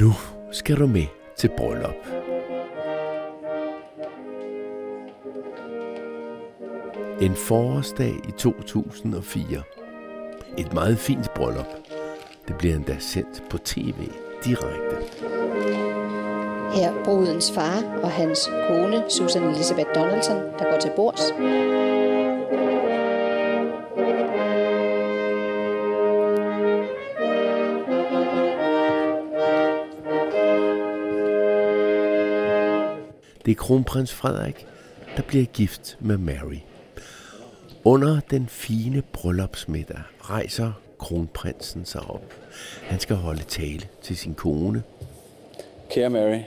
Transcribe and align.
Nu 0.00 0.12
skal 0.52 0.76
du 0.76 0.86
med 0.86 1.06
til 1.36 1.50
bryllup. 1.56 1.94
En 7.20 7.36
forårsdag 7.36 8.14
i 8.28 8.30
2004. 8.38 9.62
Et 10.58 10.72
meget 10.72 10.98
fint 10.98 11.34
bryllup. 11.34 11.66
Det 12.48 12.58
bliver 12.58 12.76
endda 12.76 12.96
sendt 12.98 13.42
på 13.50 13.58
tv 13.58 14.08
direkte. 14.44 14.96
Her 16.74 17.04
brudens 17.04 17.52
far 17.52 17.98
og 18.02 18.10
hans 18.10 18.50
kone, 18.68 19.04
Susan 19.08 19.42
Elizabeth 19.42 19.88
Donaldson, 19.94 20.36
der 20.36 20.70
går 20.70 20.78
til 20.80 20.90
bords. 20.96 21.32
Det 33.44 33.50
er 33.50 33.54
kronprins 33.54 34.12
Frederik, 34.12 34.66
der 35.16 35.22
bliver 35.22 35.44
gift 35.44 35.96
med 36.00 36.18
Mary. 36.18 36.58
Under 37.84 38.20
den 38.30 38.46
fine 38.48 39.02
bryllupsmiddag 39.12 40.00
rejser 40.20 40.72
kronprinsen 40.98 41.84
sig 41.84 42.00
op. 42.00 42.34
Han 42.82 43.00
skal 43.00 43.16
holde 43.16 43.42
tale 43.42 43.82
til 44.02 44.16
sin 44.16 44.34
kone. 44.34 44.82
Kære 45.90 46.10
Mary, 46.10 46.40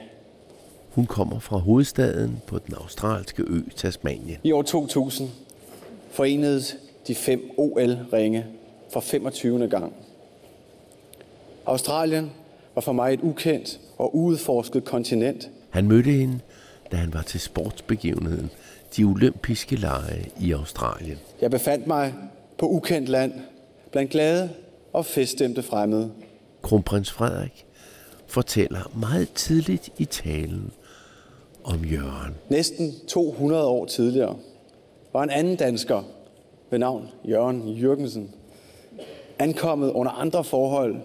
Hun 0.89 1.05
kommer 1.05 1.39
fra 1.39 1.57
hovedstaden 1.57 2.41
på 2.47 2.59
den 2.59 2.75
australske 2.75 3.43
ø 3.47 3.61
Tasmanien. 3.75 4.37
i 4.43 4.51
år 4.51 4.61
2000 4.61 5.29
forenedes 6.11 6.75
de 7.07 7.15
fem 7.15 7.49
OL-ringe 7.57 8.45
for 8.93 8.99
25. 8.99 9.67
gang. 9.67 9.93
Australien 11.65 12.31
var 12.75 12.81
for 12.81 12.91
mig 12.93 13.13
et 13.13 13.19
ukendt 13.23 13.79
og 13.97 14.15
uudforsket 14.15 14.85
kontinent. 14.85 15.49
Han 15.69 15.87
mødte 15.87 16.11
hende, 16.11 16.39
da 16.93 16.97
han 16.97 17.13
var 17.13 17.21
til 17.21 17.39
sportsbegivenheden 17.39 18.49
de 18.97 19.03
olympiske 19.03 19.75
lege 19.75 20.31
i 20.39 20.51
Australien. 20.51 21.17
Jeg 21.41 21.51
befandt 21.51 21.87
mig 21.87 22.13
på 22.57 22.67
ukendt 22.69 23.09
land 23.09 23.33
blandt 23.91 24.11
glade 24.11 24.49
og 24.93 25.05
feststemte 25.05 25.63
fremmede. 25.63 26.11
Kronprins 26.61 27.11
Frederik 27.11 27.65
fortæller 28.27 28.91
meget 28.95 29.33
tidligt 29.33 29.89
i 29.97 30.05
talen 30.05 30.71
om 31.63 31.85
Jørgen. 31.85 32.35
Næsten 32.49 32.93
200 33.07 33.65
år 33.65 33.85
tidligere 33.85 34.35
var 35.13 35.23
en 35.23 35.29
anden 35.29 35.55
dansker 35.55 36.03
ved 36.71 36.79
navn 36.79 37.07
Jørgen 37.25 37.69
Jørgensen 37.69 38.31
ankommet 39.39 39.91
under 39.91 40.11
andre 40.11 40.43
forhold, 40.43 40.95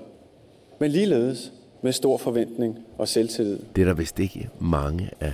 men 0.81 0.91
ligeledes 0.91 1.53
med 1.83 1.93
stor 1.93 2.17
forventning 2.17 2.79
og 2.99 3.09
selvtillid. 3.09 3.59
Det 3.77 3.83
er 3.83 3.87
der 3.87 3.95
vist 3.95 4.19
ikke 4.19 4.49
mange 4.61 5.11
af 5.21 5.33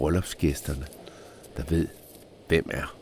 bryllupsgæsterne, 0.00 0.86
der 1.56 1.62
ved, 1.68 1.88
hvem 2.48 2.70
er. 2.72 2.96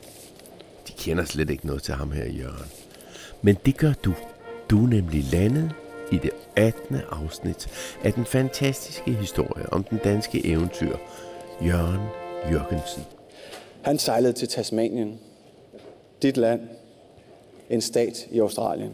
De 0.88 0.92
kender 0.92 1.24
slet 1.24 1.50
ikke 1.50 1.66
noget 1.66 1.82
til 1.82 1.94
ham 1.94 2.12
her, 2.12 2.24
Jørgen. 2.24 2.70
Men 3.42 3.56
det 3.66 3.77
gør 3.77 3.92
du. 3.92 4.14
Du 4.70 4.84
er 4.84 4.88
nemlig 4.88 5.24
landet 5.24 5.70
i 6.12 6.19
det 6.19 6.30
18. 6.56 6.96
afsnit 7.10 7.69
af 8.04 8.12
den 8.12 8.24
fantastiske 8.24 9.12
historie 9.12 9.72
om 9.72 9.84
den 9.84 9.98
danske 10.04 10.46
eventyr, 10.46 10.96
Jørgen 11.62 12.08
Jørgensen. 12.52 13.02
Han 13.82 13.98
sejlede 13.98 14.32
til 14.32 14.48
Tasmanien, 14.48 15.20
dit 16.22 16.36
land, 16.36 16.60
en 17.70 17.80
stat 17.80 18.26
i 18.30 18.38
Australien. 18.38 18.92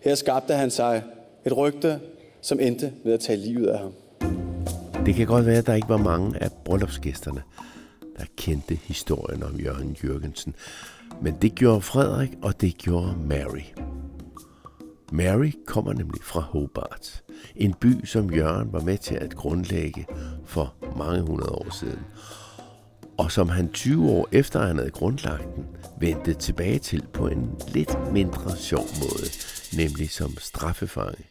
Her 0.00 0.14
skabte 0.14 0.54
han 0.54 0.70
sig 0.70 1.02
et 1.44 1.56
rygte, 1.56 2.00
som 2.40 2.60
endte 2.60 2.92
med 3.04 3.12
at 3.12 3.20
tage 3.20 3.36
livet 3.36 3.66
af 3.66 3.78
ham. 3.78 3.94
Det 5.08 5.16
kan 5.16 5.26
godt 5.26 5.46
være, 5.46 5.58
at 5.58 5.66
der 5.66 5.74
ikke 5.74 5.88
var 5.88 5.96
mange 5.96 6.42
af 6.42 6.50
bryllupsgæsterne, 6.64 7.42
der 8.18 8.24
kendte 8.36 8.74
historien 8.74 9.42
om 9.42 9.60
Jørgen 9.60 9.96
Jørgensen. 10.04 10.54
Men 11.22 11.34
det 11.42 11.54
gjorde 11.54 11.80
Frederik, 11.80 12.30
og 12.42 12.60
det 12.60 12.78
gjorde 12.78 13.16
Mary. 13.24 13.62
Mary 15.12 15.50
kommer 15.66 15.92
nemlig 15.92 16.22
fra 16.22 16.40
Hobart, 16.40 17.22
en 17.56 17.74
by, 17.74 18.04
som 18.04 18.34
Jørgen 18.34 18.72
var 18.72 18.80
med 18.80 18.98
til 18.98 19.14
at 19.14 19.34
grundlægge 19.34 20.06
for 20.46 20.74
mange 20.98 21.22
hundrede 21.22 21.52
år 21.52 21.70
siden. 21.70 22.00
Og 23.18 23.32
som 23.32 23.48
han 23.48 23.72
20 23.72 24.10
år 24.10 24.28
efter 24.32 24.66
han 24.66 24.76
havde 24.76 24.90
grundlagt 24.90 25.56
den, 25.56 25.66
vendte 26.00 26.34
tilbage 26.34 26.78
til 26.78 27.02
på 27.12 27.26
en 27.26 27.50
lidt 27.68 28.12
mindre 28.12 28.56
sjov 28.56 28.84
måde, 29.00 29.28
nemlig 29.76 30.10
som 30.10 30.36
straffefange. 30.38 31.24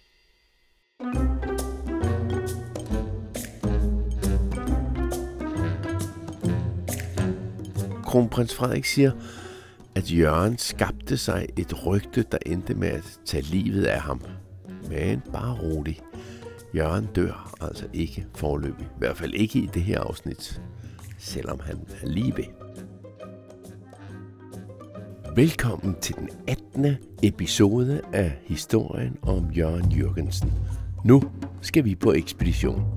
Kronprins 8.18 8.56
Frederik 8.56 8.86
siger, 8.86 9.12
at 9.96 10.12
Jørgen 10.12 10.58
skabte 10.58 11.18
sig 11.18 11.48
et 11.58 11.86
rygte, 11.86 12.26
der 12.32 12.38
endte 12.46 12.74
med 12.76 12.88
at 12.88 13.20
tage 13.26 13.44
livet 13.44 13.86
af 13.86 14.02
ham. 14.02 14.22
Men 14.90 15.22
bare 15.34 15.58
rolig. 15.62 16.00
Jørgen 16.76 17.08
dør 17.16 17.56
altså 17.62 17.86
ikke 17.94 18.26
forløbig. 18.36 18.86
I 18.86 19.00
hvert 19.00 19.18
fald 19.18 19.34
ikke 19.34 19.60
i 19.60 19.70
det 19.74 19.82
her 19.82 20.00
afsnit, 20.00 20.62
selvom 21.18 21.60
han 21.60 21.80
er 22.02 22.08
lige 22.08 22.34
ved. 22.38 22.44
Velkommen 25.36 25.96
til 26.02 26.16
den 26.16 26.30
18. 26.48 26.96
episode 27.24 28.02
af 28.14 28.38
historien 28.46 29.18
om 29.22 29.52
Jørgen 29.52 29.92
Jørgensen. 29.92 30.54
Nu 31.04 31.24
skal 31.62 31.86
vi 31.86 31.96
på 31.96 32.14
ekspedition. 32.14 32.97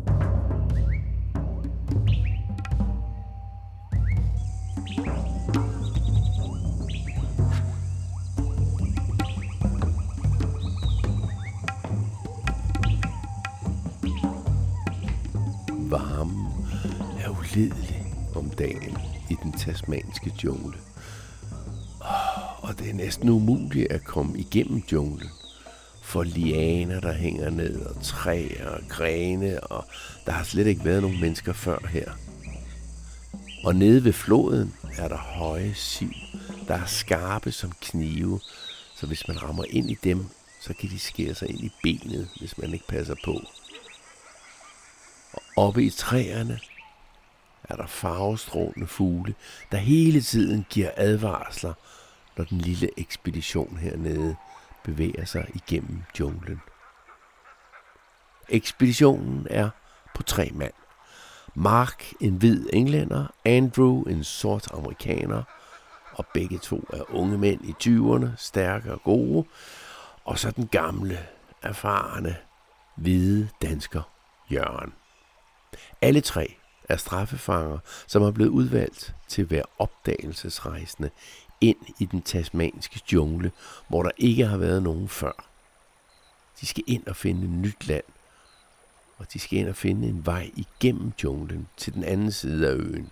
Ulidelig 17.51 18.15
om 18.35 18.51
dagen 18.51 18.99
i 19.31 19.37
den 19.43 19.53
tasmanske 19.53 20.33
jungle. 20.45 20.79
Åh, 22.01 22.65
Og 22.65 22.79
det 22.79 22.91
er 22.91 22.95
næsten 22.95 23.29
umuligt 23.29 23.93
at 23.93 24.05
komme 24.05 24.39
igennem 24.39 24.83
junglen. 24.93 25.31
For 26.03 26.23
lianer, 26.23 27.01
der 27.01 27.13
hænger 27.13 27.51
ned, 27.51 27.81
og 27.81 28.03
træer 28.03 28.69
og 28.69 28.81
grene, 28.89 29.61
og 29.61 29.85
der 30.27 30.33
har 30.33 30.45
slet 30.45 30.67
ikke 30.67 30.85
været 30.85 31.03
nogen 31.03 31.21
mennesker 31.21 31.53
før 31.53 31.79
her. 31.89 32.11
Og 33.65 33.77
nede 33.77 34.05
ved 34.05 34.13
floden 34.13 34.75
er 34.99 35.09
der 35.09 35.17
høje 35.17 35.75
siv, 35.75 36.13
der 36.69 36.75
er 36.75 36.87
skarpe 36.87 37.53
som 37.53 37.73
knive, 37.81 38.41
så 38.97 39.07
hvis 39.07 39.29
man 39.29 39.43
rammer 39.43 39.65
ind 39.71 39.91
i 39.91 39.99
dem, 40.05 40.27
så 40.61 40.75
kan 40.75 40.91
de 40.91 40.99
skære 40.99 41.35
sig 41.35 41.49
ind 41.51 41.61
i 41.61 41.73
benet, 41.83 42.29
hvis 42.39 42.59
man 42.59 42.73
ikke 42.73 42.87
passer 42.87 43.15
på. 43.25 43.41
Og 45.33 45.43
oppe 45.57 45.85
i 45.85 45.91
træerne 45.91 46.61
er 47.71 47.77
der 47.77 47.87
farvestrålende 47.87 48.87
fugle, 48.87 49.35
der 49.73 49.79
hele 49.79 50.21
tiden 50.21 50.67
giver 50.71 50.91
advarsler, 50.97 51.75
når 52.37 52.45
den 52.45 52.59
lille 52.59 53.01
ekspedition 53.01 53.77
hernede 53.77 54.37
bevæger 54.85 55.25
sig 55.25 55.47
igennem 55.55 56.03
junglen. 56.21 56.61
Ekspeditionen 58.49 59.47
er 59.51 59.71
på 60.15 60.23
tre 60.23 60.51
mand. 60.55 60.73
Mark, 61.55 62.13
en 62.21 62.37
hvid 62.37 62.67
englænder, 62.73 63.27
Andrew, 63.45 64.03
en 64.03 64.25
sort 64.25 64.73
amerikaner, 64.73 65.43
og 66.13 66.27
begge 66.35 66.59
to 66.59 66.85
er 66.93 67.15
unge 67.15 67.39
mænd 67.39 67.65
i 67.65 67.75
20'erne, 67.83 68.29
stærke 68.37 68.93
og 68.93 69.03
gode, 69.03 69.45
og 70.25 70.39
så 70.39 70.51
den 70.51 70.67
gamle, 70.67 71.19
erfarne, 71.63 72.37
hvide 72.97 73.49
dansker, 73.63 74.03
Jørgen. 74.51 74.93
Alle 76.01 76.21
tre 76.21 76.57
er 76.91 76.97
straffefanger, 76.97 77.79
som 78.07 78.23
er 78.23 78.31
blevet 78.31 78.51
udvalgt 78.51 79.15
til 79.29 79.43
at 79.43 79.51
være 79.51 79.65
opdagelsesrejsende 79.79 81.11
ind 81.61 81.77
i 81.99 82.05
den 82.05 82.23
tasmanske 82.23 83.01
jungle, 83.13 83.53
hvor 83.89 84.03
der 84.03 84.11
ikke 84.17 84.47
har 84.47 84.57
været 84.57 84.83
nogen 84.83 85.09
før. 85.09 85.45
De 86.61 86.67
skal 86.67 86.85
ind 86.87 87.07
og 87.07 87.17
finde 87.17 87.45
et 87.45 87.51
nyt 87.51 87.87
land, 87.87 88.05
og 89.19 89.33
de 89.33 89.39
skal 89.39 89.59
ind 89.59 89.69
og 89.69 89.77
finde 89.77 90.09
en 90.09 90.27
vej 90.27 90.51
igennem 90.57 91.13
junglen 91.23 91.69
til 91.77 91.95
den 91.95 92.05
anden 92.05 92.33
side 92.33 92.69
af 92.69 92.73
øen. 92.73 93.11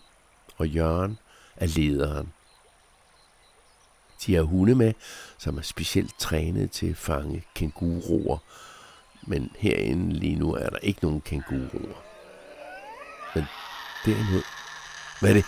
Og 0.56 0.68
Jørgen 0.68 1.18
er 1.56 1.66
lederen. 1.66 2.32
De 4.26 4.34
har 4.34 4.42
hunde 4.42 4.74
med, 4.74 4.92
som 5.38 5.58
er 5.58 5.62
specielt 5.62 6.18
trænet 6.18 6.70
til 6.70 6.86
at 6.90 6.96
fange 6.96 7.44
kænguruer, 7.54 8.38
men 9.22 9.50
herinde 9.58 10.12
lige 10.12 10.36
nu 10.36 10.54
er 10.54 10.70
der 10.70 10.78
ikke 10.78 11.00
nogen 11.02 11.20
kænguruer. 11.20 12.02
Men 13.34 13.44
derimod... 14.04 14.42
Hvad 15.20 15.30
er 15.30 15.34
det? 15.34 15.44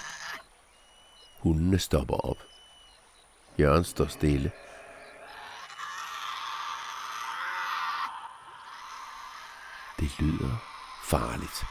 Hundene 1.39 1.79
stopper 1.79 2.17
op. 2.17 2.39
Jørgen 3.59 3.85
står 3.85 4.07
stille. 4.07 4.53
Det 10.01 10.21
lyder 10.21 10.57
farligt. 11.05 11.65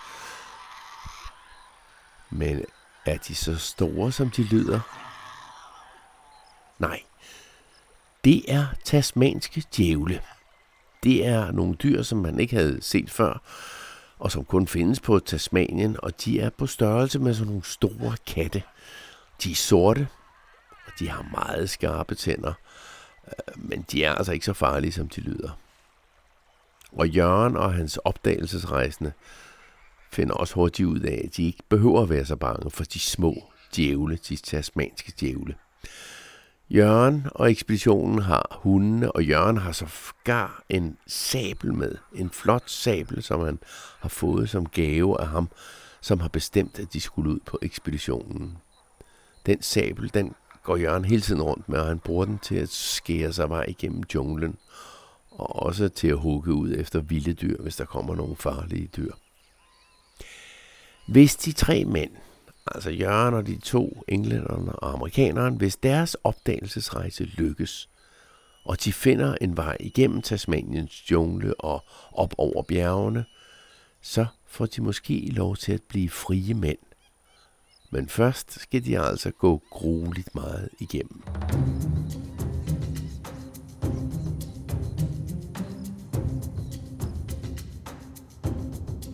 Men 2.29 2.65
er 3.05 3.17
de 3.17 3.35
så 3.35 3.57
store, 3.57 4.11
som 4.11 4.31
de 4.31 4.43
lyder? 4.43 4.79
Nej. 6.79 7.03
Det 8.23 8.53
er 8.53 8.65
tasmanske 8.83 9.63
djævle. 9.77 10.21
Det 11.03 11.25
er 11.25 11.51
nogle 11.51 11.75
dyr, 11.75 12.03
som 12.03 12.17
man 12.17 12.39
ikke 12.39 12.55
havde 12.55 12.81
set 12.81 13.11
før, 13.11 13.41
og 14.19 14.31
som 14.31 14.45
kun 14.45 14.67
findes 14.67 14.99
på 14.99 15.19
Tasmanien, 15.19 15.97
og 16.03 16.25
de 16.25 16.39
er 16.39 16.49
på 16.49 16.67
størrelse 16.67 17.19
med 17.19 17.33
sådan 17.33 17.47
nogle 17.47 17.63
store 17.63 18.15
katte. 18.27 18.63
De 19.43 19.51
er 19.51 19.55
sorte, 19.55 20.07
og 20.85 20.91
de 20.99 21.09
har 21.09 21.27
meget 21.31 21.69
skarpe 21.69 22.15
tænder, 22.15 22.53
øh, 23.27 23.69
men 23.69 23.85
de 23.91 24.03
er 24.03 24.13
altså 24.13 24.31
ikke 24.31 24.45
så 24.45 24.53
farlige, 24.53 24.91
som 24.91 25.09
de 25.09 25.21
lyder. 25.21 25.59
Og 26.91 27.09
Jørgen 27.09 27.57
og 27.57 27.73
hans 27.73 27.97
opdagelsesrejsende 27.97 29.11
finder 30.11 30.33
også 30.33 30.55
hurtigt 30.55 30.87
ud 30.87 30.99
af, 30.99 31.21
at 31.25 31.37
de 31.37 31.45
ikke 31.45 31.63
behøver 31.69 32.01
at 32.01 32.09
være 32.09 32.25
så 32.25 32.35
bange 32.35 32.71
for 32.71 32.83
de 32.83 32.99
små 32.99 33.43
djævle, 33.75 34.15
de 34.29 34.35
tasmanske 34.35 35.13
djævle. 35.19 35.55
Jørgen 36.71 37.27
og 37.35 37.51
ekspeditionen 37.51 38.21
har 38.21 38.59
hundene, 38.63 39.11
og 39.11 39.23
Jørgen 39.23 39.57
har 39.57 39.71
så 39.71 40.13
gar 40.23 40.63
en 40.69 40.97
sabel 41.07 41.73
med. 41.73 41.95
En 42.15 42.29
flot 42.29 42.69
sabel, 42.69 43.23
som 43.23 43.41
han 43.41 43.59
har 43.99 44.09
fået 44.09 44.49
som 44.49 44.65
gave 44.65 45.21
af 45.21 45.27
ham, 45.27 45.49
som 46.01 46.19
har 46.19 46.27
bestemt, 46.27 46.79
at 46.79 46.93
de 46.93 47.01
skulle 47.01 47.29
ud 47.29 47.39
på 47.45 47.59
ekspeditionen. 47.61 48.57
Den 49.45 49.61
sabel, 49.61 50.13
den 50.13 50.33
går 50.63 50.77
Jørgen 50.77 51.05
hele 51.05 51.21
tiden 51.21 51.41
rundt 51.41 51.69
med, 51.69 51.79
og 51.79 51.87
han 51.87 51.99
bruger 51.99 52.25
den 52.25 52.39
til 52.39 52.55
at 52.55 52.69
skære 52.69 53.33
sig 53.33 53.49
vej 53.49 53.65
igennem 53.67 54.03
junglen, 54.15 54.57
og 55.31 55.55
også 55.55 55.89
til 55.89 56.07
at 56.07 56.19
hugge 56.19 56.53
ud 56.53 56.75
efter 56.77 56.99
vilde 56.99 57.33
dyr, 57.33 57.61
hvis 57.61 57.75
der 57.75 57.85
kommer 57.85 58.15
nogle 58.15 58.35
farlige 58.35 58.89
dyr. 58.97 59.11
Hvis 61.07 61.35
de 61.35 61.51
tre 61.51 61.85
mænd, 61.85 62.11
altså 62.75 62.89
Jørgen 62.89 63.33
og 63.33 63.47
de 63.47 63.59
to 63.59 64.03
englænderne 64.07 64.71
og 64.71 64.93
amerikaneren, 64.93 65.55
hvis 65.55 65.75
deres 65.75 66.15
opdagelsesrejse 66.23 67.23
lykkes, 67.23 67.89
og 68.65 68.83
de 68.83 68.93
finder 68.93 69.35
en 69.41 69.57
vej 69.57 69.77
igennem 69.79 70.21
Tasmaniens 70.21 71.11
jungle 71.11 71.61
og 71.61 71.83
op 72.11 72.33
over 72.37 72.63
bjergene, 72.63 73.25
så 74.01 74.25
får 74.47 74.65
de 74.65 74.81
måske 74.81 75.29
lov 75.31 75.55
til 75.55 75.73
at 75.73 75.81
blive 75.89 76.09
frie 76.09 76.53
mænd. 76.53 76.77
Men 77.91 78.09
først 78.09 78.61
skal 78.61 78.85
de 78.85 78.99
altså 78.99 79.31
gå 79.31 79.61
grueligt 79.69 80.35
meget 80.35 80.69
igennem. 80.79 81.23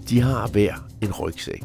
De 0.09 0.21
har 0.21 0.47
hver 0.47 0.89
en 1.01 1.11
rygsæk. 1.11 1.63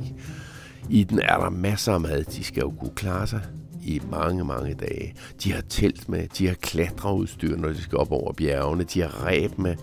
I 0.91 1.05
den 1.05 1.19
er 1.19 1.39
der 1.39 1.51
masser 1.51 1.93
af 1.93 2.01
mad. 2.01 2.25
De 2.25 2.45
skal 2.45 2.61
jo 2.61 2.71
kunne 2.81 2.95
klare 2.95 3.27
sig 3.27 3.41
i 3.83 4.03
mange, 4.11 4.45
mange 4.45 4.75
dage. 4.75 5.15
De 5.45 5.53
har 5.53 5.63
telt 5.69 6.09
med, 6.09 6.29
de 6.39 6.47
har 6.47 6.55
klatreudstyr, 6.55 7.57
når 7.57 7.69
de 7.69 7.83
skal 7.83 7.99
op 7.99 8.13
over 8.13 8.33
bjergene, 8.33 8.85
de 8.85 9.01
har 9.01 9.27
ræb 9.27 9.59
med. 9.59 9.77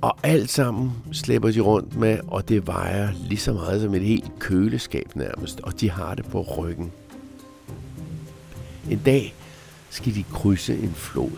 Og 0.00 0.18
alt 0.22 0.50
sammen 0.50 0.92
slæber 1.12 1.50
de 1.50 1.60
rundt 1.60 1.96
med, 1.96 2.18
og 2.26 2.48
det 2.48 2.66
vejer 2.66 3.08
lige 3.28 3.38
så 3.38 3.52
meget 3.52 3.82
som 3.82 3.94
et 3.94 4.02
helt 4.02 4.32
køleskab 4.38 5.16
nærmest, 5.16 5.60
og 5.60 5.80
de 5.80 5.90
har 5.90 6.14
det 6.14 6.24
på 6.24 6.42
ryggen. 6.42 6.92
En 8.90 9.02
dag 9.04 9.34
skal 9.90 10.14
de 10.14 10.22
krydse 10.22 10.78
en 10.78 10.94
flod. 10.94 11.30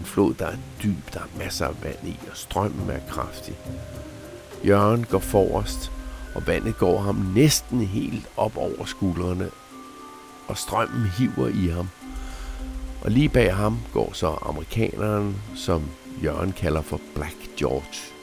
En 0.00 0.04
flod, 0.04 0.34
der 0.34 0.46
er 0.46 0.56
dyb, 0.82 1.12
der 1.14 1.20
er 1.20 1.38
masser 1.38 1.66
af 1.66 1.84
vand 1.84 2.08
i, 2.08 2.18
og 2.30 2.36
strømmen 2.36 2.90
er 2.90 3.00
kraftig. 3.08 3.54
Jørgen 4.66 5.04
går 5.04 5.18
forrest, 5.18 5.92
og 6.34 6.46
vandet 6.46 6.78
går 6.78 7.00
ham 7.00 7.14
næsten 7.14 7.80
helt 7.80 8.26
op 8.36 8.56
over 8.56 8.84
skuldrene, 8.84 9.50
og 10.48 10.58
strømmen 10.58 11.06
hiver 11.18 11.48
i 11.48 11.68
ham. 11.68 11.88
Og 13.02 13.10
lige 13.10 13.28
bag 13.28 13.56
ham 13.56 13.78
går 13.92 14.10
så 14.12 14.38
amerikaneren, 14.42 15.36
som 15.54 15.82
Jørgen 16.22 16.52
kalder 16.52 16.82
for 16.82 17.00
Black 17.14 17.36
George. 17.56 18.14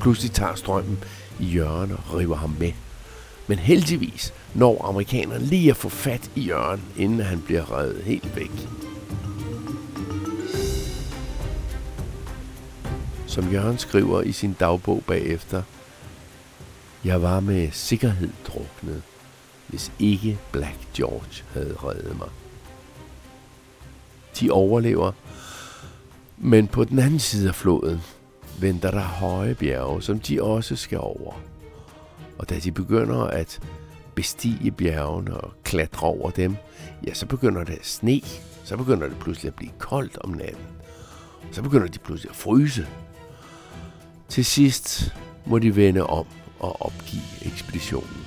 Pludselig 0.00 0.32
tager 0.32 0.54
strømmen 0.54 1.04
i 1.40 1.44
Jørgen 1.44 1.92
og 1.92 2.14
river 2.14 2.36
ham 2.36 2.56
med. 2.58 2.72
Men 3.46 3.58
heldigvis 3.58 4.34
når 4.54 4.84
amerikaneren 4.84 5.42
lige 5.42 5.70
at 5.70 5.76
få 5.76 5.88
fat 5.88 6.30
i 6.34 6.40
Jørgen, 6.40 6.82
inden 6.96 7.20
han 7.20 7.42
bliver 7.42 7.78
reddet 7.78 8.04
helt 8.04 8.36
væk. 8.36 8.87
Som 13.38 13.52
Jørgen 13.52 13.78
skriver 13.78 14.22
i 14.22 14.32
sin 14.32 14.52
dagbog 14.52 15.02
bagefter, 15.06 15.62
jeg 17.04 17.22
var 17.22 17.40
med 17.40 17.68
sikkerhed 17.72 18.30
druknet, 18.46 19.02
hvis 19.66 19.92
ikke 19.98 20.38
Black 20.52 20.76
George 20.94 21.44
havde 21.52 21.74
reddet 21.84 22.18
mig. 22.18 22.28
De 24.40 24.50
overlever, 24.50 25.12
men 26.38 26.66
på 26.66 26.84
den 26.84 26.98
anden 26.98 27.18
side 27.18 27.48
af 27.48 27.54
floden 27.54 28.00
venter 28.60 28.90
der 28.90 29.00
høje 29.00 29.54
bjerge, 29.54 30.02
som 30.02 30.20
de 30.20 30.42
også 30.42 30.76
skal 30.76 30.98
over. 30.98 31.40
Og 32.38 32.50
da 32.50 32.58
de 32.58 32.72
begynder 32.72 33.24
at 33.24 33.60
bestige 34.14 34.70
bjergene 34.70 35.36
og 35.36 35.52
klatre 35.64 36.06
over 36.06 36.30
dem, 36.30 36.56
ja, 37.06 37.14
så 37.14 37.26
begynder 37.26 37.64
det 37.64 37.74
at 37.74 37.86
sne. 37.86 38.20
Så 38.64 38.76
begynder 38.76 39.08
det 39.08 39.18
pludselig 39.18 39.48
at 39.48 39.54
blive 39.54 39.72
koldt 39.78 40.18
om 40.18 40.30
natten. 40.30 40.64
Så 41.52 41.62
begynder 41.62 41.86
de 41.86 41.98
pludselig 41.98 42.30
at 42.30 42.36
fryse. 42.36 42.86
Til 44.28 44.44
sidst 44.44 45.14
må 45.46 45.58
de 45.58 45.76
vende 45.76 46.06
om 46.06 46.26
og 46.60 46.82
opgive 46.82 47.22
ekspeditionen. 47.46 48.24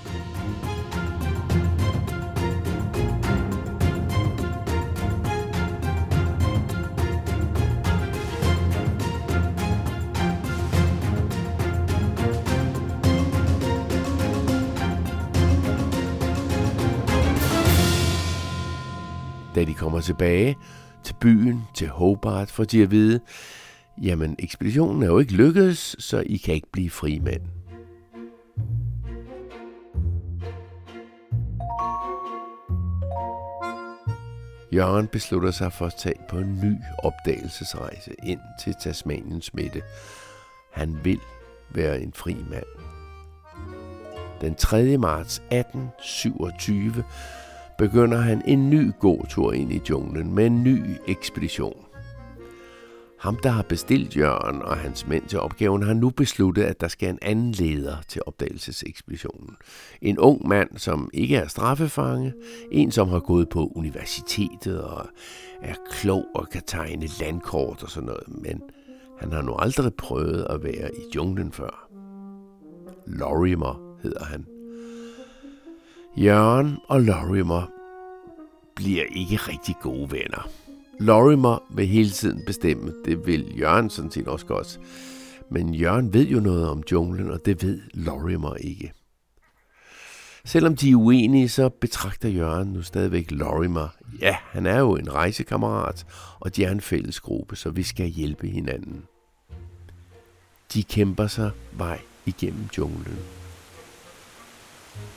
Da 19.55 19.63
de 19.63 19.73
kommer 19.73 20.01
tilbage 20.01 20.57
til 21.03 21.13
byen, 21.13 21.67
til 21.73 21.87
Hobart, 21.87 22.51
får 22.51 22.63
de 22.63 22.83
at 22.83 22.91
vide, 22.91 23.19
jamen 24.01 24.35
ekspeditionen 24.39 25.03
er 25.03 25.07
jo 25.07 25.19
ikke 25.19 25.33
lykkedes, 25.33 25.95
så 25.99 26.23
I 26.25 26.37
kan 26.37 26.53
ikke 26.53 26.71
blive 26.71 26.89
fri 26.89 27.19
mænd. 27.19 27.41
Jørgen 34.73 35.07
beslutter 35.07 35.51
sig 35.51 35.73
for 35.73 35.85
at 35.85 35.93
tage 35.97 36.19
på 36.29 36.37
en 36.37 36.59
ny 36.63 36.75
opdagelsesrejse 37.03 38.15
ind 38.23 38.39
til 38.63 38.75
Tasmaniens 38.81 39.53
midte. 39.53 39.81
Han 40.71 40.97
vil 41.03 41.19
være 41.69 42.01
en 42.01 42.13
fri 42.13 42.35
mand. 42.49 42.65
Den 44.41 44.55
3. 44.55 44.97
marts 44.97 45.37
1827 45.37 47.03
begynder 47.77 48.17
han 48.17 48.41
en 48.45 48.69
ny 48.69 48.91
gåtur 48.99 49.53
ind 49.53 49.73
i 49.73 49.81
junglen 49.89 50.35
med 50.35 50.45
en 50.45 50.63
ny 50.63 50.81
ekspedition. 51.07 51.90
Ham, 53.21 53.37
der 53.43 53.49
har 53.49 53.61
bestilt 53.61 54.17
Jørgen 54.17 54.61
og 54.61 54.77
hans 54.77 55.07
mænd 55.07 55.27
til 55.27 55.39
opgaven, 55.39 55.83
har 55.83 55.93
nu 55.93 56.09
besluttet, 56.09 56.63
at 56.63 56.81
der 56.81 56.87
skal 56.87 57.09
en 57.09 57.19
anden 57.21 57.51
leder 57.51 57.95
til 58.07 58.21
opdagelsesekspeditionen. 58.25 59.55
En 60.01 60.19
ung 60.19 60.47
mand, 60.47 60.77
som 60.77 61.09
ikke 61.13 61.35
er 61.35 61.47
straffefange, 61.47 62.33
en, 62.71 62.91
som 62.91 63.09
har 63.09 63.19
gået 63.19 63.49
på 63.49 63.71
universitetet 63.75 64.81
og 64.81 65.07
er 65.61 65.75
klog 65.91 66.25
og 66.35 66.49
kan 66.49 66.61
tegne 66.67 67.07
landkort 67.19 67.83
og 67.83 67.89
sådan 67.89 68.07
noget, 68.07 68.27
men 68.27 68.61
han 69.19 69.31
har 69.31 69.41
nu 69.41 69.55
aldrig 69.55 69.93
prøvet 69.93 70.47
at 70.49 70.63
være 70.63 70.95
i 70.95 71.15
junglen 71.15 71.51
før. 71.51 71.89
Lorimer 73.07 73.97
hedder 74.03 74.23
han. 74.23 74.45
Jørgen 76.17 76.77
og 76.87 77.01
Lorimer 77.01 77.71
bliver 78.75 79.03
ikke 79.15 79.35
rigtig 79.35 79.75
gode 79.81 80.11
venner. 80.11 80.49
Lorimer 80.99 81.63
vil 81.75 81.87
hele 81.87 82.09
tiden 82.09 82.43
bestemme. 82.45 82.93
Det 83.05 83.25
vil 83.25 83.59
Jørgen 83.59 83.89
sådan 83.89 84.11
set 84.11 84.27
også 84.27 84.45
godt. 84.45 84.79
Men 85.51 85.73
Jørgen 85.73 86.13
ved 86.13 86.27
jo 86.27 86.39
noget 86.39 86.69
om 86.69 86.83
junglen, 86.91 87.31
og 87.31 87.45
det 87.45 87.63
ved 87.63 87.81
Lorimer 87.93 88.55
ikke. 88.55 88.93
Selvom 90.45 90.75
de 90.75 90.91
er 90.91 90.95
uenige, 90.95 91.49
så 91.49 91.69
betragter 91.69 92.29
Jørgen 92.29 92.67
nu 92.67 92.81
stadigvæk 92.81 93.31
Lorimer. 93.31 93.87
Ja, 94.21 94.37
han 94.51 94.65
er 94.65 94.79
jo 94.79 94.95
en 94.95 95.13
rejsekammerat, 95.13 96.05
og 96.39 96.55
de 96.55 96.63
er 96.63 96.71
en 96.71 96.81
fælles 96.81 97.19
gruppe, 97.19 97.55
så 97.55 97.69
vi 97.69 97.83
skal 97.83 98.05
hjælpe 98.07 98.47
hinanden. 98.47 99.03
De 100.73 100.83
kæmper 100.83 101.27
sig 101.27 101.51
vej 101.71 101.99
igennem 102.25 102.69
junglen. 102.77 103.19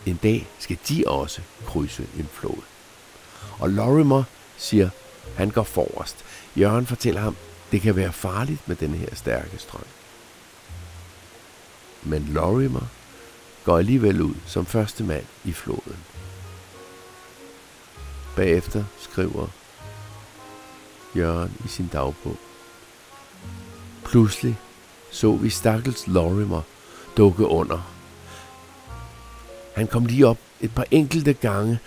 En 0.07 0.17
dag 0.23 0.47
skal 0.59 0.79
de 0.89 1.05
også 1.07 1.43
krydse 1.67 2.07
en 2.19 2.27
flod. 2.27 2.63
Og 3.59 3.71
Lorimer 3.71 4.23
siger, 4.57 4.91
han 5.37 5.51
går 5.51 5.63
forrest. 5.63 6.17
Jørgen 6.57 6.87
fortæller 6.87 7.21
ham, 7.21 7.37
det 7.73 7.81
kan 7.81 7.97
være 7.97 8.13
farligt 8.13 8.69
med 8.69 8.77
den 8.77 8.95
her 8.95 9.15
stærke 9.15 9.59
strøm. 9.59 9.87
Men 12.03 12.23
Lorimer 12.23 12.87
går 13.65 13.79
alligevel 13.79 14.21
ud 14.21 14.35
som 14.47 14.67
første 14.67 15.05
mand 15.05 15.25
i 15.45 15.53
floden. 15.53 15.97
Bagefter 18.37 18.85
skriver 19.01 19.47
Jørgen 21.17 21.53
i 21.65 21.69
sin 21.69 21.87
dagbog. 21.93 22.37
Pludselig 24.05 24.59
så 25.11 25.33
vi 25.33 25.51
stakkels 25.51 26.07
Lorimer 26.07 26.63
dukke 27.17 27.47
under. 27.47 27.91
Han 29.77 29.87
kom 29.87 30.07
lige 30.07 30.27
op 30.27 30.39
et 30.61 30.75
par 30.75 30.87
enkelte 30.91 31.33
gange 31.33 31.79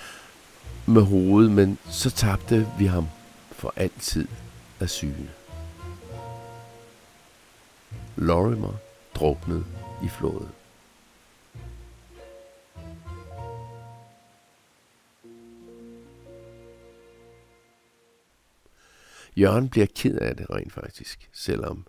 med 0.85 1.01
hovedet, 1.01 1.51
men 1.51 1.77
så 1.89 2.09
tabte 2.09 2.67
vi 2.77 2.85
ham 2.85 3.07
for 3.57 3.73
altid 3.75 4.27
af 4.79 4.89
syne. 4.89 5.31
Lorimer 8.15 8.73
druknede 9.15 9.65
i 10.03 10.09
floden. 10.09 10.49
Jørgen 19.37 19.69
bliver 19.69 19.87
ked 19.95 20.17
af 20.17 20.37
det 20.37 20.49
rent 20.49 20.73
faktisk, 20.73 21.29
selvom 21.33 21.87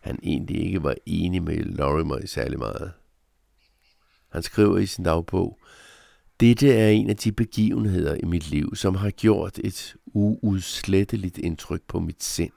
han 0.00 0.18
egentlig 0.22 0.64
ikke 0.64 0.82
var 0.82 0.94
enig 1.06 1.42
med 1.42 1.56
Lorimer 1.56 2.18
i 2.18 2.26
særlig 2.26 2.58
meget. 2.58 2.92
Han 4.28 4.42
skriver 4.42 4.78
i 4.78 4.86
sin 4.86 5.04
dagbog, 5.04 5.58
dette 6.40 6.72
er 6.72 6.88
en 6.88 7.10
af 7.10 7.16
de 7.16 7.32
begivenheder 7.32 8.14
i 8.14 8.24
mit 8.24 8.50
liv, 8.50 8.76
som 8.76 8.94
har 8.94 9.10
gjort 9.10 9.58
et 9.64 9.96
uudsletteligt 10.14 11.38
indtryk 11.38 11.82
på 11.88 12.00
mit 12.00 12.22
sind. 12.22 12.52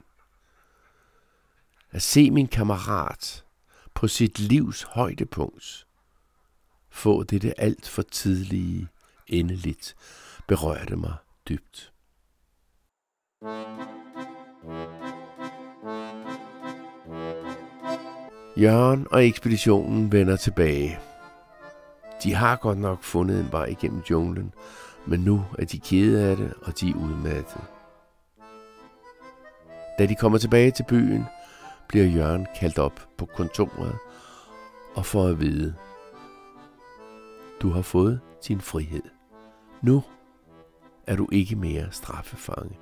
At 1.92 2.02
se 2.02 2.32
min 2.32 2.48
kammerat 2.48 3.44
på 3.94 4.08
sit 4.08 4.40
livs 4.40 4.84
højdepunkt 4.84 5.88
få 6.90 7.24
dette 7.24 7.60
alt 7.60 7.90
for 7.90 8.02
tidlige 8.02 8.88
endeligt 9.28 9.96
berørte 10.48 10.96
mig 10.96 11.14
dybt. 11.50 11.94
Jørgen 18.58 19.08
og 19.12 19.26
ekspeditionen 19.26 20.12
vender 20.12 20.36
tilbage. 20.36 21.00
De 22.24 22.34
har 22.34 22.56
godt 22.56 22.78
nok 22.78 23.04
fundet 23.04 23.40
en 23.40 23.52
vej 23.52 23.66
igennem 23.66 24.02
junglen, 24.12 24.54
men 25.06 25.20
nu 25.20 25.46
er 25.60 25.66
de 25.66 25.80
kede 25.80 26.24
af 26.30 26.38
det, 26.38 26.54
og 26.62 26.80
de 26.80 26.90
er 26.90 26.96
udmattede. 26.96 27.64
Da 30.00 30.06
de 30.06 30.16
kommer 30.16 30.38
tilbage 30.38 30.72
til 30.72 30.86
byen, 30.90 31.26
bliver 31.88 32.06
Jørgen 32.06 32.48
kaldt 32.60 32.80
op 32.80 33.08
på 33.18 33.26
kontoret 33.26 33.96
og 34.96 35.06
får 35.06 35.28
at 35.28 35.40
vide, 35.40 35.76
du 37.62 37.70
har 37.70 37.82
fået 37.82 38.20
din 38.48 38.62
frihed. 38.62 39.04
Nu 39.82 40.04
er 41.08 41.16
du 41.16 41.28
ikke 41.32 41.56
mere 41.56 41.88
straffefange. 41.92 42.78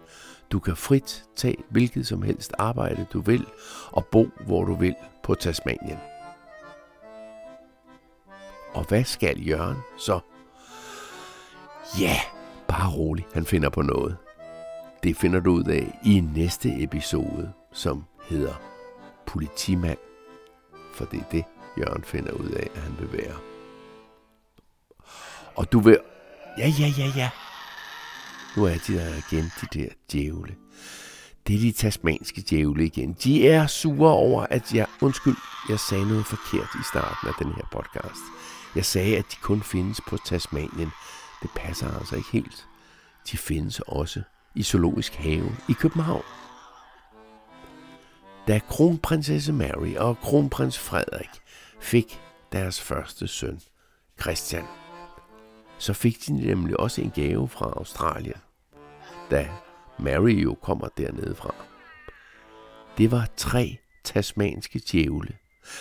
Du 0.51 0.59
kan 0.59 0.75
frit 0.75 1.23
tage 1.35 1.57
hvilket 1.69 2.07
som 2.07 2.21
helst 2.21 2.53
arbejde 2.57 3.05
du 3.13 3.21
vil 3.21 3.45
og 3.91 4.05
bo 4.05 4.27
hvor 4.45 4.65
du 4.65 4.75
vil 4.75 4.95
på 5.23 5.35
Tasmanien. 5.35 6.10
Og 8.73 8.83
hvad 8.83 9.03
skal 9.03 9.47
Jørgen 9.47 9.77
så? 9.97 10.19
Ja, 11.99 12.15
bare 12.67 12.91
rolig, 12.91 13.25
han 13.33 13.45
finder 13.45 13.69
på 13.69 13.81
noget. 13.81 14.17
Det 15.03 15.17
finder 15.17 15.39
du 15.39 15.51
ud 15.51 15.63
af 15.63 15.99
i 16.05 16.19
næste 16.19 16.83
episode, 16.83 17.53
som 17.73 18.05
hedder 18.29 18.53
Politimand. 19.27 19.97
For 20.93 21.05
det 21.05 21.19
er 21.19 21.29
det, 21.31 21.43
Jørgen 21.77 22.03
finder 22.03 22.31
ud 22.31 22.49
af, 22.49 22.69
at 22.75 22.81
han 22.81 22.95
vil 22.99 23.13
være. 23.13 23.35
Og 25.55 25.71
du 25.71 25.79
vil... 25.79 25.99
Ja, 26.57 26.67
ja, 26.79 26.87
ja, 26.97 27.11
ja. 27.15 27.29
Nu 28.57 28.65
er 28.65 28.75
de 28.87 28.93
der 28.93 29.07
igen, 29.07 29.51
de 29.61 29.79
der 29.79 29.87
djævle. 30.11 30.55
Det 31.47 31.55
er 31.55 31.59
de 31.59 31.71
tasmanske 31.71 32.41
djævle 32.41 32.85
igen. 32.85 33.13
De 33.13 33.47
er 33.47 33.67
sure 33.67 34.11
over, 34.11 34.45
at 34.49 34.73
jeg... 34.73 34.87
Undskyld, 35.01 35.35
jeg 35.69 35.79
sagde 35.79 36.07
noget 36.07 36.25
forkert 36.25 36.69
i 36.75 36.83
starten 36.91 37.27
af 37.27 37.33
den 37.39 37.53
her 37.53 37.63
podcast. 37.71 38.21
Jeg 38.75 38.85
sagde, 38.85 39.17
at 39.17 39.25
de 39.31 39.35
kun 39.41 39.61
findes 39.61 40.01
på 40.07 40.17
Tasmanien. 40.17 40.91
Det 41.41 41.49
passer 41.55 41.97
altså 41.97 42.15
ikke 42.15 42.31
helt. 42.31 42.67
De 43.31 43.37
findes 43.37 43.79
også 43.79 44.21
i 44.55 44.63
Zoologisk 44.63 45.13
Have 45.13 45.51
i 45.69 45.73
København. 45.73 46.23
Da 48.47 48.59
kronprinsesse 48.59 49.53
Mary 49.53 49.95
og 49.95 50.17
kronprins 50.17 50.79
Frederik 50.79 51.29
fik 51.79 52.21
deres 52.51 52.81
første 52.81 53.27
søn, 53.27 53.61
Christian, 54.21 54.65
så 55.77 55.93
fik 55.93 56.25
de 56.25 56.33
nemlig 56.33 56.79
også 56.79 57.01
en 57.01 57.11
gave 57.11 57.49
fra 57.49 57.65
Australien, 57.65 58.41
da 59.31 59.49
Mary 59.99 60.43
jo 60.43 60.57
kommer 60.61 60.87
dernede 60.97 61.35
fra. 61.35 61.55
Det 62.97 63.11
var 63.11 63.27
tre 63.37 63.77
tasmanske 64.03 64.81
djævle, 64.91 65.37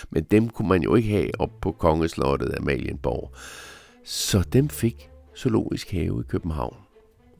men 0.09 0.23
dem 0.23 0.49
kunne 0.49 0.69
man 0.69 0.83
jo 0.83 0.95
ikke 0.95 1.09
have 1.09 1.39
op 1.39 1.61
på 1.61 1.71
kongeslottet 1.71 2.55
Amalienborg. 2.57 3.31
Så 4.03 4.41
dem 4.53 4.69
fik 4.69 5.09
Zoologisk 5.37 5.91
Have 5.91 6.21
i 6.21 6.23
København. 6.27 6.75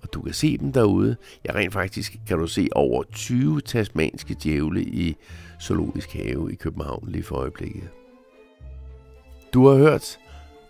Og 0.01 0.13
du 0.13 0.21
kan 0.21 0.33
se 0.33 0.57
dem 0.57 0.73
derude. 0.73 1.15
Ja, 1.45 1.51
rent 1.53 1.73
faktisk 1.73 2.15
kan 2.27 2.37
du 2.37 2.47
se 2.47 2.67
over 2.71 3.03
20 3.03 3.61
tasmanske 3.61 4.35
djævle 4.43 4.83
i 4.83 5.15
Zoologisk 5.61 6.13
Have 6.13 6.51
i 6.51 6.55
København 6.55 7.07
lige 7.07 7.23
for 7.23 7.35
øjeblikket. 7.35 7.89
Du 9.53 9.67
har 9.67 9.77
hørt 9.77 10.19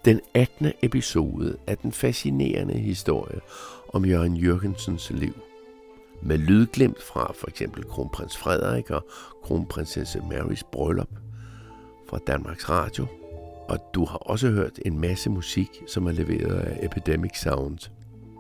den 0.06 0.20
18. 0.34 0.72
episode 0.82 1.58
af 1.68 1.78
den 1.78 1.92
fascinerende 1.92 2.74
historie 2.74 3.40
om 3.94 4.06
Jørgen 4.06 4.38
Jørgensens 4.38 5.10
liv. 5.10 5.34
Med 6.22 6.38
lydglimt 6.38 7.04
fra 7.04 7.34
for 7.34 7.48
eksempel 7.48 7.84
kronprins 7.84 8.38
Frederik 8.38 8.90
og 8.90 9.06
kronprinsesse 9.44 10.22
Marys 10.30 10.64
bryllup 10.64 11.10
fra 12.12 12.20
Danmarks 12.28 12.70
Radio. 12.70 13.08
Og 13.70 13.78
du 13.94 14.06
har 14.06 14.18
også 14.18 14.50
hørt 14.50 14.80
en 14.86 15.00
masse 15.00 15.30
musik, 15.30 15.70
som 15.88 16.08
er 16.08 16.12
leveret 16.12 16.60
af 16.60 16.86
Epidemic 16.86 17.40
Sound. 17.40 17.92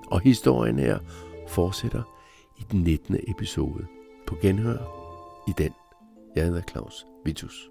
Og 0.07 0.21
historien 0.21 0.79
her 0.79 0.99
fortsætter 1.47 2.03
i 2.59 2.63
den 2.71 2.81
19. 2.81 3.17
episode. 3.27 3.85
På 4.27 4.35
genhør 4.41 4.77
i 5.47 5.51
den. 5.57 5.71
Jeg 6.35 6.45
hedder 6.45 6.61
Claus 6.61 7.05
Vitus. 7.25 7.70